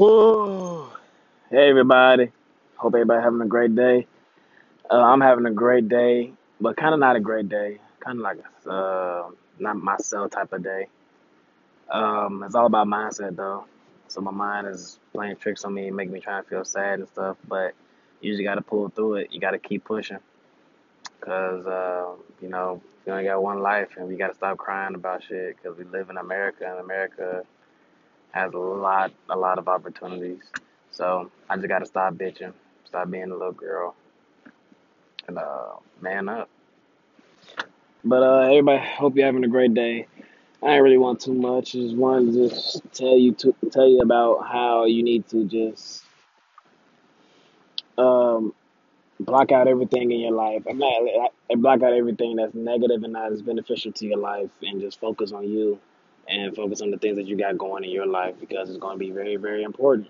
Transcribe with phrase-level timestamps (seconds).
[0.00, 2.32] Hey everybody.
[2.76, 4.06] Hope everybody having a great day.
[4.90, 7.80] Uh, I'm having a great day, but kind of not a great day.
[7.98, 10.86] Kind of like a uh, not myself type of day.
[11.90, 13.66] Um, it's all about mindset though.
[14.08, 17.08] So my mind is playing tricks on me, making me try and feel sad and
[17.08, 17.36] stuff.
[17.46, 17.74] But
[18.22, 19.32] you just got to pull through it.
[19.32, 20.20] You got to keep pushing,
[21.20, 24.94] cause uh, you know you only got one life, and we got to stop crying
[24.94, 25.62] about shit.
[25.62, 27.44] Cause we live in America, and America
[28.32, 30.42] has a lot, a lot of opportunities.
[30.90, 32.52] So I just gotta stop bitching,
[32.84, 33.94] stop being a little girl,
[35.28, 36.48] and uh, man up.
[38.04, 40.06] But uh, everybody, hope you're having a great day.
[40.62, 41.72] I ain't really want too much.
[41.72, 46.04] Just wanted to just tell you to tell you about how you need to just
[47.96, 48.54] um,
[49.18, 50.62] block out everything in your life.
[50.68, 54.80] I'm not block out everything that's negative and not as beneficial to your life, and
[54.80, 55.78] just focus on you
[56.28, 58.94] and focus on the things that you got going in your life because it's going
[58.94, 60.08] to be very, very important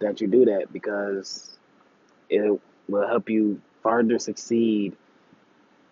[0.00, 1.58] that you do that because
[2.28, 4.96] it will help you further succeed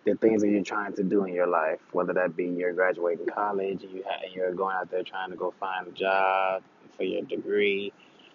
[0.05, 3.25] the things that you're trying to do in your life, whether that be you're graduating
[3.25, 6.63] college and you ha- you're going out there trying to go find a job
[6.95, 7.91] for your degree,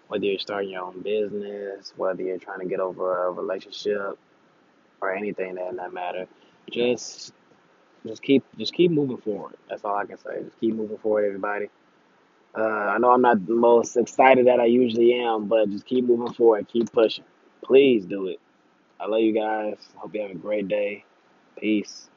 [0.08, 4.18] whether you're starting your own business, whether you're trying to get over a relationship
[5.00, 6.26] or anything that that matter.
[6.70, 7.32] Just
[8.06, 9.56] just keep just keep moving forward.
[9.68, 10.42] That's all I can say.
[10.44, 11.68] Just keep moving forward, everybody.
[12.56, 16.04] Uh, I know I'm not the most excited that I usually am, but just keep
[16.04, 16.68] moving forward.
[16.68, 17.24] Keep pushing.
[17.64, 18.40] Please do it.
[19.00, 19.76] I love you guys.
[19.96, 21.04] Hope you have a great day.
[21.58, 22.08] Peace.